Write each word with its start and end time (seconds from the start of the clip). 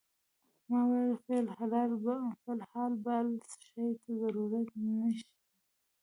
ما 0.69 0.79
وویل 0.91 1.15
فی 2.43 2.49
الحال 2.57 2.91
بل 3.05 3.27
شي 3.65 3.85
ته 4.01 4.09
ضرورت 4.21 4.69
نه 4.87 5.07
شته. 5.17 5.33